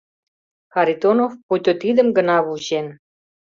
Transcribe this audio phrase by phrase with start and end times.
[0.73, 2.87] Харитонов, пуйто тидым гына вучен.